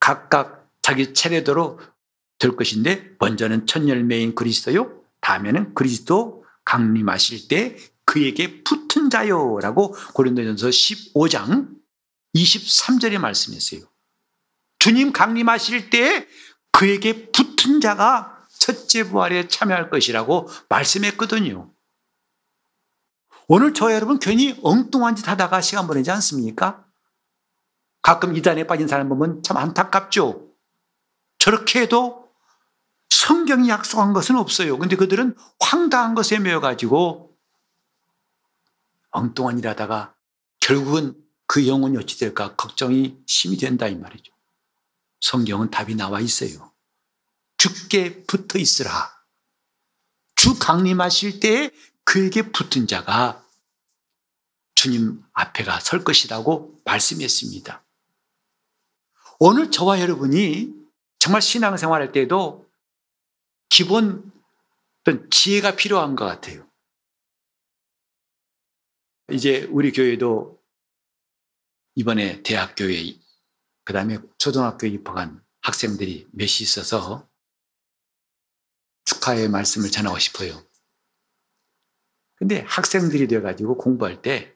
[0.01, 1.79] 각각 자기 차례대로
[2.38, 5.03] 될 것인데 먼저는 첫 열매인 그리스도요.
[5.20, 11.68] 다음에는 그리스도 강림하실 때 그에게 붙은 자요라고 고린도전서 15장
[12.35, 13.83] 23절에 말씀했어요.
[14.79, 16.29] 주님 강림하실 때
[16.70, 21.72] 그에게 붙은 자가 첫째 부활에 참여할 것이라고 말씀했거든요.
[23.49, 26.85] 오늘 저 여러분 괜히 엉뚱한 짓 하다가 시간 보내지 않습니까?
[28.03, 30.49] 가끔 이단에 빠진 사람 보면 참 안타깝죠.
[31.38, 32.26] 저렇게 해도
[33.11, 34.79] 성경이 약속한 것은 없어요.
[34.79, 37.37] 근데 그들은 황당한 것에 매여가지고
[39.11, 40.14] 엉뚱한 일 하다가
[40.61, 41.14] 결국은
[41.47, 44.33] 그 영혼이 어찌 될까 걱정이 심이 된다 이 말이죠.
[45.21, 46.73] 성경은 답이 나와 있어요.
[47.57, 49.16] 죽게 붙어 있으라.
[50.35, 51.71] 주 강림하실 때
[52.05, 53.42] 그에게 붙은 자가
[54.75, 57.83] 주님 앞에가 설 것이라고 말씀했습니다.
[59.38, 60.73] 오늘 저와 여러분이
[61.19, 62.65] 정말 신앙생활 할 때도
[63.68, 64.33] 기본
[65.00, 66.68] 어떤 지혜가 필요한 것 같아요.
[69.33, 70.62] 이제 우리 교회도
[71.96, 73.18] 이번에 대학교에
[73.85, 77.29] 그 다음에 초등학교에 입학한 학생들이 몇이 있어서
[79.05, 80.64] 축하의 말씀을 전하고 싶어요.
[82.37, 84.55] 근데 학생들이 돼가지고 공부할 때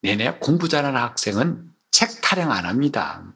[0.00, 3.34] 내내 공부 잘하는 학생은 책 타령 안 합니다.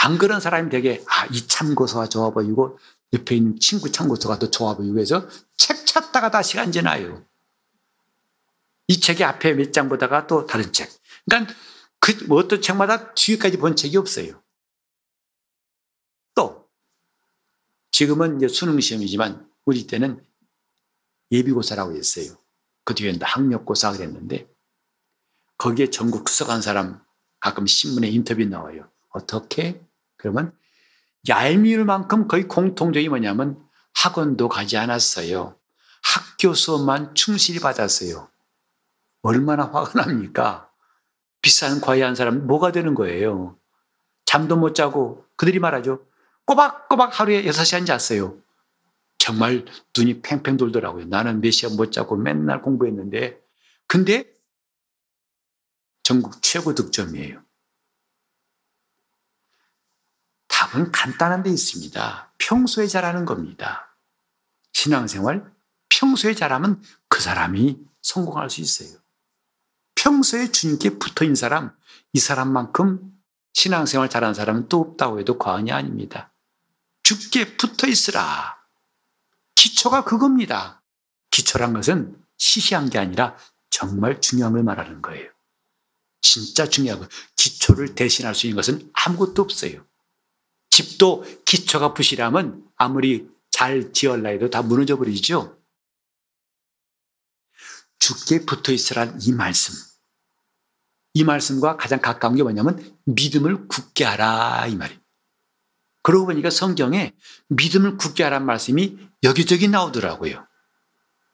[0.00, 2.78] 안 그런 사람이 되게 아, 이 참고서가 좋아 보이고
[3.12, 7.24] 옆에 있는 친구 참고서가 더 좋아 보이고 해서 책 찾다가 다 시간 지나요.
[8.86, 10.90] 이 책이 앞에 몇 장 보다가 또 다른 책.
[11.28, 11.52] 그러니까
[12.00, 14.40] 그 어떤 책마다 뒤에까지 본 책이 없어요.
[16.34, 16.68] 또
[17.90, 20.24] 지금은 이제 수능 시험이지만 우리 때는
[21.32, 22.36] 예비고사라고 했어요.
[22.84, 24.48] 그 뒤에는 학력고사 그랬는데
[25.58, 27.02] 거기에 전국 수석한 사람
[27.40, 28.88] 가끔 신문에 인터뷰 나와요.
[29.10, 29.84] 어떻게?
[30.18, 30.52] 그러면
[31.28, 33.58] 얄미울 만큼 거의 공통적이 뭐냐면
[33.94, 35.56] 학원도 가지 않았어요.
[36.02, 38.28] 학교 수업만 충실히 받았어요.
[39.22, 40.70] 얼마나 화가 납니까?
[41.42, 43.56] 비싼 과외 한 사람 뭐가 되는 거예요?
[44.24, 46.04] 잠도 못 자고 그들이 말하죠.
[46.44, 48.38] 꼬박꼬박 하루에 6시간 잤어요.
[49.18, 49.64] 정말
[49.96, 51.06] 눈이 팽팽 돌더라고요.
[51.06, 53.38] 나는 몇 시간 못 자고 맨날 공부했는데.
[53.86, 54.24] 근데
[56.02, 57.42] 전국 최고 득점이에요.
[60.68, 62.32] 답은 간단한 데 있습니다.
[62.38, 63.96] 평소에 잘하는 겁니다.
[64.72, 65.50] 신앙생활,
[65.88, 68.98] 평소에 잘하면 그 사람이 성공할 수 있어요.
[69.94, 71.74] 평소에 주님께 붙어 있는 사람,
[72.12, 73.12] 이 사람만큼
[73.54, 76.32] 신앙생활 잘하는 사람은 또 없다고 해도 과언이 아닙니다.
[77.02, 78.58] 죽게 붙어 있으라.
[79.54, 80.82] 기초가 그겁니다.
[81.30, 83.36] 기초란 것은 시시한 게 아니라
[83.70, 85.30] 정말 중요한 걸 말하는 거예요.
[86.20, 89.87] 진짜 중요하고 기초를 대신할 수 있는 것은 아무것도 없어요.
[90.78, 95.58] 집도 기초가 부실하면 아무리 잘 지을라 해도 다 무너져 버리죠.
[97.98, 99.74] 죽게 붙어 있으란 이 말씀.
[101.14, 105.00] 이 말씀과 가장 가까운 게 뭐냐면 믿음을 굳게 하라 이 말이에요.
[106.04, 107.12] 그러고 보니까 성경에
[107.48, 110.46] 믿음을 굳게 하라는 말씀이 여기저기 나오더라고요.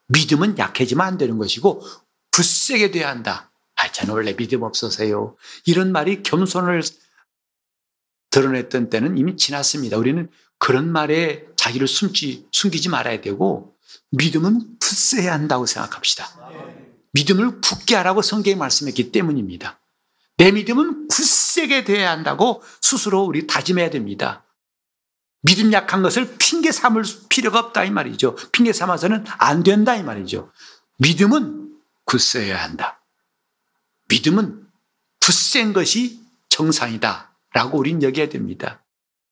[0.09, 1.83] 믿음은 약해지면 안 되는 것이고
[2.33, 3.53] 굳세게 돼야 한다.
[3.75, 5.37] 아, 저는 원래 믿음 없어서요.
[5.67, 6.81] 이런 말이 겸손을
[8.35, 9.97] 드러냈던 때는 이미 지났습니다.
[9.97, 13.77] 우리는 그런 말에 자기를 숨지, 숨기지 말아야 되고
[14.11, 16.29] 믿음은 굳세야 한다고 생각합시다.
[17.13, 19.79] 믿음을 굳게 하라고 성경에 말씀했기 때문입니다.
[20.37, 24.45] 내 믿음은 굳세게 돼야 한다고 스스로 우리 다짐해야 됩니다.
[25.43, 28.35] 믿음 약한 것을 핑계 삼을 필요가 없다 이 말이죠.
[28.51, 30.51] 핑계 삼아서는 안 된다 이 말이죠.
[30.99, 31.73] 믿음은
[32.05, 33.01] 굳세야 한다.
[34.09, 34.67] 믿음은
[35.21, 37.34] 굳센 것이 정상이다.
[37.55, 38.85] 라고 우린 여겨야 됩니다.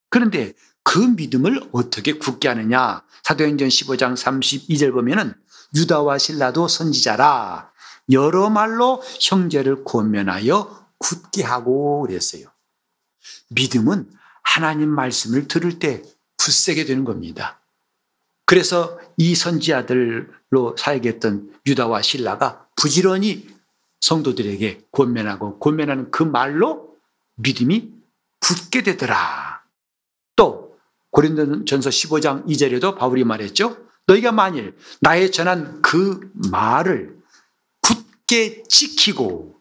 [0.08, 3.02] 그런데 그 믿음을 어떻게 굳게 하느냐?
[3.24, 5.34] 사도행전 15장 32절 보면은
[5.74, 7.70] 유다와 신라도 선지자라
[8.10, 12.46] 여러 말로 형제를 권면하여 굳게 하고 그랬어요.
[13.50, 14.10] 믿음은
[14.42, 16.02] 하나님 말씀을 들을 때
[16.38, 17.60] 굳세게 되는 겁니다.
[18.44, 23.48] 그래서 이 선지자들로 사역했던 유다와 신라가 부지런히
[24.00, 26.96] 성도들에게 권면하고 권면하는 그 말로
[27.36, 28.01] 믿음이
[28.42, 29.62] 굳게 되더라.
[30.36, 30.78] 또
[31.10, 33.88] 고린도전서 15장 2절에도 바울이 말했죠.
[34.06, 37.22] 너희가 만일 나의 전한 그 말을
[37.80, 39.60] 굳게 지키고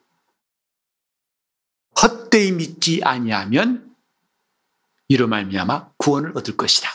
[2.01, 3.95] 헛되이 믿지 아니하면
[5.07, 6.89] 이로 말미암아 구원을 얻을 것이다.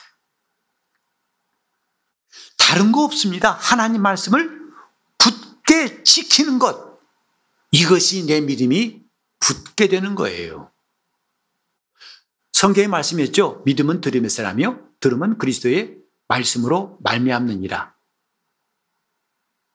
[2.56, 3.52] 다른 거 없습니다.
[3.52, 4.58] 하나님 말씀을
[5.18, 6.98] 굳게 지키는 것.
[7.70, 9.02] 이것이 내 믿음이
[9.38, 10.72] 붙게 되는 거예요.
[12.56, 13.60] 성경에 말씀했죠.
[13.66, 17.94] 믿음은 들음에서 라며 들음은 그리스도의 말씀으로 말미암느니라.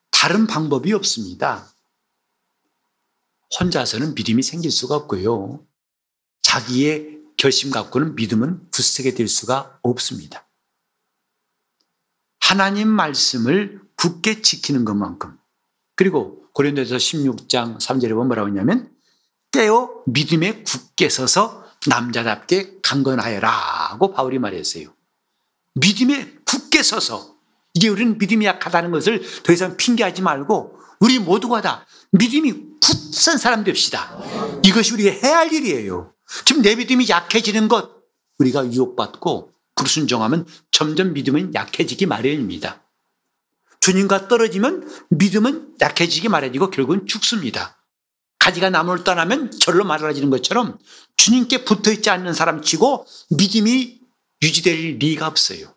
[0.10, 1.72] 다른 방법이 없습니다.
[3.60, 5.64] 혼자서는 믿음이 생길 수가 없고요.
[6.42, 10.50] 자기의 결심 갖고는 믿음은 굳세게 될 수가 없습니다.
[12.40, 15.38] 하나님 말씀을 굳게 지키는 것만큼
[15.96, 18.92] 그리고 고린도서 16장 3절에 보면 뭐라고 했냐면
[19.52, 24.94] 깨어 믿음에 굳게 서서 남자답게 강건하여라고 바울이 말했어요.
[25.76, 27.36] 믿음에 굳게 서서
[27.74, 33.64] 이게 우리는 믿음이 약하다는 것을 더 이상 핑계하지 말고 우리 모두가 다 믿음이 굳선 사람
[33.64, 34.18] 됩시다.
[34.64, 36.14] 이것이 우리가 해야 할 일이에요.
[36.46, 37.90] 지금 내 믿음이 약해지는 것
[38.40, 42.84] 우리가 유혹받고 불순종하면 점점 믿음은 약해지기 마련입니다.
[43.80, 47.81] 주님과 떨어지면 믿음은 약해지기 마련이고 결국은 죽습니다.
[48.42, 50.80] 가지가 나무를 떠나면 절로 말라지는 것처럼
[51.16, 54.02] 주님께 붙어 있지 않는 사람 치고 믿음이
[54.42, 55.76] 유지될 리가 없어요.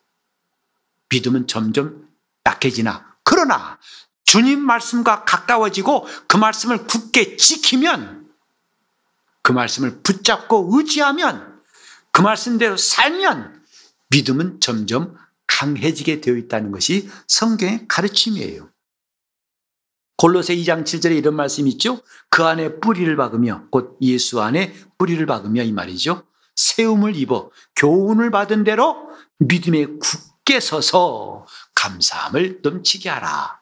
[1.11, 2.09] 믿음은 점점
[2.46, 3.16] 약해지나.
[3.22, 3.79] 그러나
[4.24, 8.31] 주님 말씀과 가까워지고 그 말씀을 굳게 지키면
[9.42, 11.61] 그 말씀을 붙잡고 의지하면
[12.12, 13.62] 그 말씀대로 살면
[14.09, 15.14] 믿음은 점점
[15.46, 18.70] 강해지게 되어 있다는 것이 성경의 가르침이에요.
[20.16, 22.00] 골로새 2장 7절에 이런 말씀이 있죠.
[22.31, 26.27] 그 안에 뿌리를 박으며 곧 예수 안에 뿌리를 박으며 이 말이죠.
[26.57, 33.61] 세움을 입어 교훈을 받은 대로 믿음에 굳게 서서 감사함을 넘치게 하라.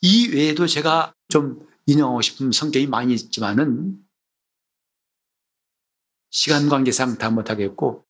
[0.00, 3.98] 이 외에도 제가 좀 인용하고 싶은 성경이 많이 있지만은
[6.30, 8.04] 시간 관계상 다 못하겠고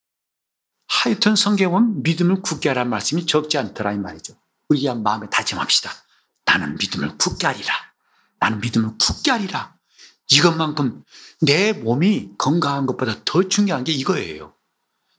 [0.87, 4.35] 하여튼 성경은 믿음을 굳게 하라는 말씀이 적지 않더라 이 말이죠.
[4.69, 5.91] 우리가 마음에 다짐합시다.
[6.45, 7.75] 나는 믿음을 굳게 하리라.
[8.41, 9.77] 나는 믿음을 굳게 하리라.
[10.31, 11.05] 이것만큼
[11.41, 14.55] 내 몸이 건강한 것보다 더 중요한 게 이거예요.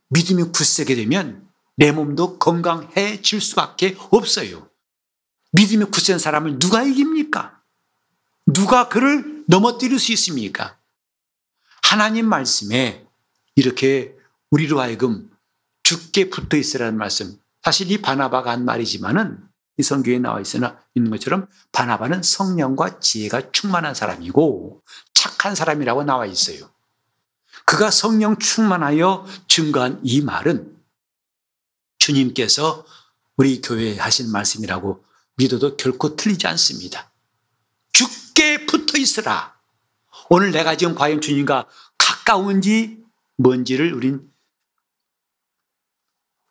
[0.10, 4.70] 믿음이 굳세게 되면 내 몸도 건강해질 수밖에 없어요.
[5.52, 7.62] 믿음이 굳센 사람을 누가 이깁니까?
[8.46, 10.78] 누가 그를 넘어뜨릴 수 있습니까?
[11.82, 13.06] 하나님 말씀에
[13.56, 14.16] 이렇게
[14.52, 15.30] 우리로 하여금
[15.84, 17.38] 죽게 붙어 있으라는 말씀.
[17.62, 19.40] 사실 이 바나바가 한 말이지만은
[19.78, 24.84] 이 성경에 나와 있으나 있는 것처럼 바나바는 성령과 지혜가 충만한 사람이고
[25.14, 26.70] 착한 사람이라고 나와 있어요.
[27.66, 30.78] 그가 성령 충만하여 증거한 이 말은
[31.98, 32.86] 주님께서
[33.38, 35.04] 우리 교회에 하신 말씀이라고
[35.36, 37.12] 믿어도 결코 틀리지 않습니다.
[37.92, 39.56] 죽게 붙어 있으라.
[40.30, 41.68] 오늘 내가 지금 과연 주님과
[41.98, 43.04] 가까운지
[43.38, 44.32] 뭔지를 우린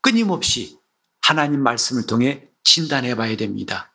[0.01, 0.79] 끊임없이
[1.22, 3.93] 하나님 말씀을 통해 진단해 봐야 됩니다.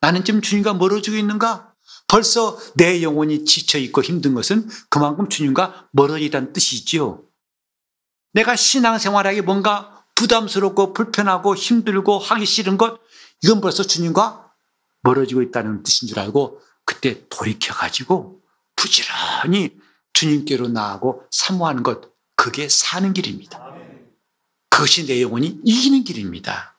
[0.00, 1.72] 나는 지금 주님과 멀어지고 있는가?
[2.08, 7.22] 벌써 내 영혼이 지쳐있고 힘든 것은 그만큼 주님과 멀어지다는 뜻이지요.
[8.32, 13.00] 내가 신앙생활하기 뭔가 부담스럽고 불편하고 힘들고 하기 싫은 것,
[13.42, 14.52] 이건 벌써 주님과
[15.02, 18.40] 멀어지고 있다는 뜻인 줄 알고 그때 돌이켜가지고
[18.76, 19.76] 부지런히
[20.12, 23.60] 주님께로 나아가고 사모하는 것, 그게 사는 길입니다.
[24.70, 26.71] 그것이 내 영혼이 이기는 길입니다.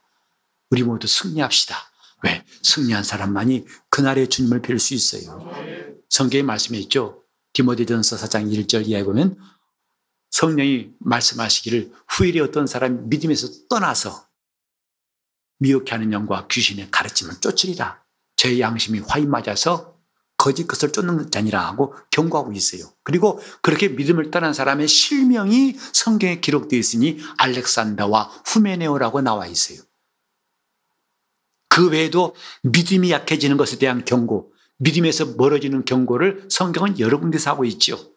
[0.73, 1.77] 우리 모두 승리합시다.
[2.23, 2.43] 왜?
[2.63, 5.47] 승리한 사람만이 그날의 주님을 뵐 수 있어요.
[6.09, 7.21] 성경에 말씀해 있죠.
[7.53, 9.37] 디모데전서 4장 1절 이하에 보면
[10.31, 14.27] 성령이 말씀하시기를 후일에 어떤 사람이 믿음에서 떠나서
[15.59, 18.03] 미혹해 하는 영과 귀신의 가르침을 쫓으리라.
[18.35, 19.99] 제 양심이 화인 맞아서
[20.37, 22.91] 거짓 것을 쫓는 자니라 하고 경고하고 있어요.
[23.03, 29.83] 그리고 그렇게 믿음을 떠난 사람의 실명이 성경에 기록되어 있으니 알렉산더와 후메네오라고 나와 있어요.
[31.73, 38.13] 그 외에도 믿음이 약해지는 것에 대한 경고, 믿음에서 멀어지는 경고를 성경은 여러 군데서 하고 있죠.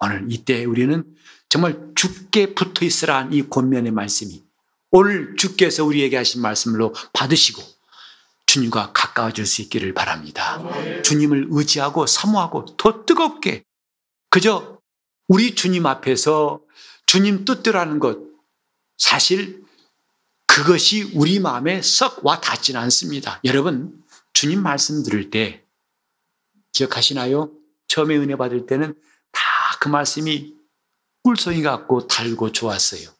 [0.00, 1.04] 오늘 이때 우리는
[1.48, 4.42] 정말 죽게 붙어 있으라는 이 권면의 말씀이
[4.90, 7.62] 오늘 주께서 우리에게 하신 말씀으로 받으시고
[8.46, 10.60] 주님과 가까워질 수 있기를 바랍니다.
[11.04, 13.62] 주님을 의지하고 사모하고 더 뜨겁게
[14.30, 14.80] 그저
[15.28, 16.60] 우리 주님 앞에서
[17.06, 18.18] 주님 뜻대로 하는 것
[18.96, 19.62] 사실
[20.48, 23.40] 그것이 우리 마음에 썩 와 닿지는 않습니다.
[23.44, 25.64] 여러분 주님 말씀 들을 때
[26.72, 27.52] 기억하시나요?
[27.86, 28.94] 처음에 은혜 받을 때는
[29.30, 29.40] 다
[29.80, 30.56] 그 말씀이
[31.22, 33.10] 꿀송이 같고 달고 좋았어요.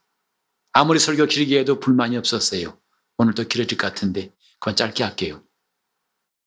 [0.72, 2.76] 아무리 설교 길게 해도 불만이 없었어요.
[3.16, 5.44] 오늘도 길어질 것 같은데 그건 짧게 할게요.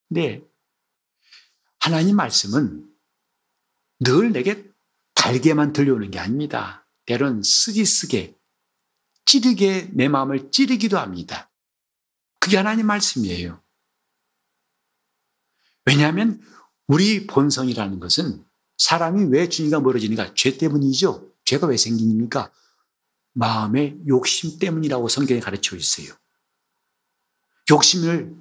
[0.09, 0.41] 네.
[1.79, 2.86] 하나님 말씀은
[4.01, 4.65] 늘 내게
[5.15, 6.86] 달게만 들려오는 게 아닙니다.
[7.05, 8.36] 때론 쓰디쓰게,
[9.26, 11.49] 찌르게 내 마음을 찌르기도 합니다.
[12.39, 13.61] 그게 하나님 말씀이에요.
[15.86, 16.41] 왜냐하면
[16.88, 18.45] 우리 본성이라는 것은
[18.78, 20.34] 사람이 왜 주님과 멀어지는가?
[20.34, 21.32] 죄 때문이죠.
[21.45, 22.51] 죄가 왜 생깁니까?
[23.34, 26.13] 마음의 욕심 때문이라고 성경에 가르쳐 있어요.
[27.69, 28.36] 욕심을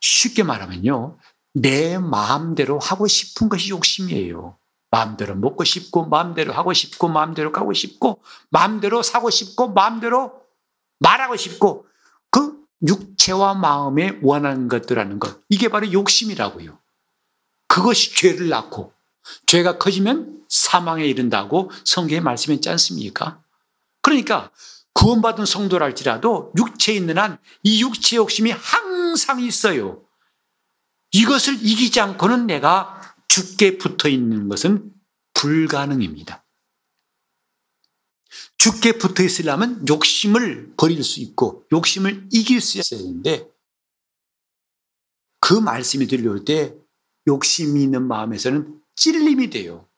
[0.00, 1.18] 쉽게 말하면요.
[1.52, 4.56] 내 마음대로 하고 싶은 것이 욕심이에요.
[4.90, 10.32] 마음대로 먹고 싶고, 마음대로 하고 싶고, 마음대로 가고 싶고, 마음대로 사고 싶고, 마음대로
[10.98, 11.86] 말하고 싶고,
[12.30, 15.40] 그 육체와 마음에 원하는 것들하는 것.
[15.48, 16.78] 이게 바로 욕심이라고요.
[17.68, 18.92] 그것이 죄를 낳고,
[19.46, 23.40] 죄가 커지면 사망에 이른다고 성경에 말씀했지 않습니까?
[24.02, 24.50] 그러니까
[24.94, 30.02] 구원받은 성도랄지라도 육체에 있는 한 이 육체 욕심이 항상 있어요.
[31.12, 32.99] 이것을 이기지 않고는 내가
[33.30, 34.92] 죽게 붙어 있는 것은
[35.34, 36.44] 불가능입니다.
[38.58, 43.48] 죽게 붙어 있으려면 욕심을 버릴 수 있고 욕심을 이길 수 있어야 되는데
[45.38, 46.74] 그 말씀이 들려올 때
[47.28, 49.88] 욕심이 있는 마음에서는 찔림이 돼요.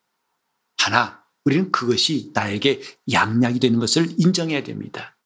[0.77, 5.17] 하나, 우리는 그것이 나에게 양약이 되는 것을 인정해야 됩니다.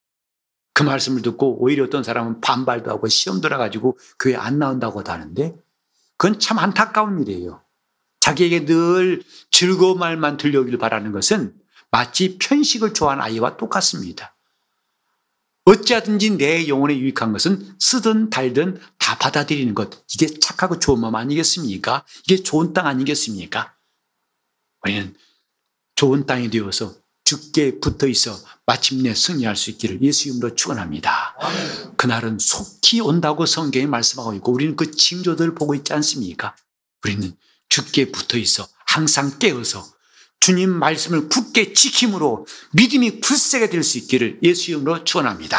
[0.74, 5.60] 그 말씀을 듣고 오히려 어떤 사람은 반발도 하고 시험 들어가지고 교회 안 나온다고도 하는데
[6.16, 7.65] 그건 참 안타까운 일이에요.
[8.26, 9.22] 자기에게 늘
[9.52, 11.54] 즐거운 말만 들려오길 바라는 것은
[11.92, 14.36] 마치 편식을 좋아하는 아이와 똑같습니다.
[15.64, 20.04] 어찌하든지 내 영혼에 유익한 것은 쓰든 달든 다 받아들이는 것.
[20.12, 22.04] 이게 착하고 좋은 마음 아니겠습니까?
[22.24, 23.74] 이게 좋은 땅 아니겠습니까?
[24.82, 25.14] 우리는
[25.94, 31.36] 좋은 땅이 되어서 죽게 붙어 있어 마침내 승리할 수 있기를 예수 이름으로 축원합니다.
[31.96, 36.56] 그날은 속히 온다고 성경에 말씀하고 있고 우리는 그 징조들을 보고 있지 않습니까?
[37.04, 37.36] 우리는
[37.68, 39.86] 죽게 붙어 있어 항상 깨어서
[40.40, 45.56] 주님 말씀을 굳게 지킴으로 믿음이 굳세게 될 수 있기를 예수 이름으로 축원합니다.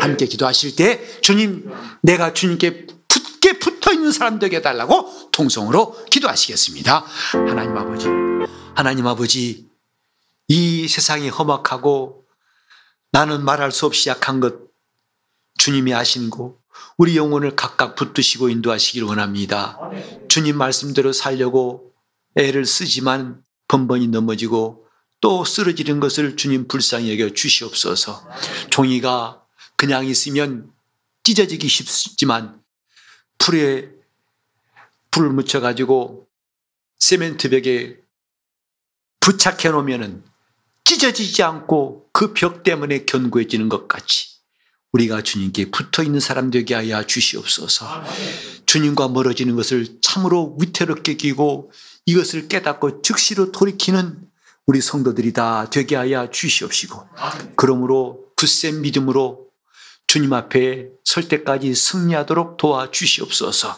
[0.00, 1.70] 함께 기도하실 때 주님
[2.02, 7.04] 내가 주님께 붙게 붙어 있는 사람 되게 해달라고 통성으로 기도하시겠습니다.
[7.32, 8.08] 하나님 아버지
[8.74, 9.68] 하나님 아버지
[10.48, 12.24] 이 세상이 험악하고
[13.12, 14.54] 나는 말할 수 없이 약한 것
[15.58, 16.58] 주님이 아신 고
[16.96, 19.78] 우리 영혼을 각각 붙드시고 인도하시기를 원합니다.
[20.28, 21.92] 주님 말씀대로 살려고
[22.36, 24.86] 애를 쓰지만 번번이 넘어지고
[25.20, 28.28] 또 쓰러지는 것을 주님 불쌍히 여겨 주시옵소서.
[28.70, 29.42] 종이가
[29.76, 30.70] 그냥 있으면
[31.22, 32.60] 찢어지기 쉽지만
[33.38, 33.90] 풀에
[35.10, 36.28] 불을 묻혀가지고
[36.98, 37.96] 세멘트 벽에
[39.20, 40.22] 부착해 놓으면은
[40.84, 44.33] 찢어지지 않고 그 벽 때문에 견고해지는 것 같이
[44.94, 48.04] 우리가 주님께 붙어 있는 사람 되게 하여 주시옵소서.
[48.66, 51.72] 주님과 멀어지는 것을 참으로 위태롭게 끼고
[52.06, 54.18] 이것을 깨닫고 즉시로 돌이키는
[54.66, 57.08] 우리 성도들이 다 되게 하여 주시옵시고
[57.56, 59.44] 그러므로 굳센 믿음으로
[60.06, 63.76] 주님 앞에 설 때까지 승리하도록 도와 주시옵소서.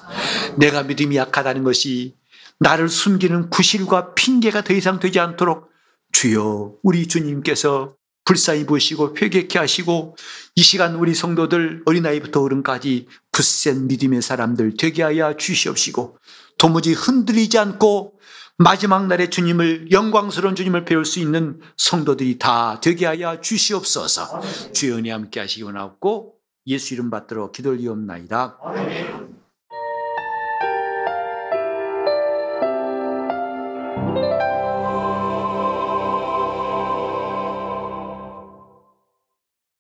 [0.59, 2.15] 내가 믿음이 약하다는 것이
[2.59, 5.71] 나를 숨기는 구실과 핑계가 더 이상 되지 않도록
[6.13, 7.95] 주여 우리 주님께서
[8.27, 10.17] 불쌍히 보시고 회개케 하시고
[10.57, 16.19] 이 시간 우리 성도들 어린아이부터 어른까지 굳센 믿음의 사람들 되게 하여 주시옵시고
[16.59, 18.15] 도무지 흔들리지 않고
[18.59, 24.41] 마지막 날에 주님을 영광스러운 주님을 배울 수 있는 성도들이 다 되게 하여 주시옵소서.
[24.85, 26.35] 은혜 함께 하시기 원하옵고
[26.67, 28.59] 예수 이름 받들어 기도를 이옵나이다.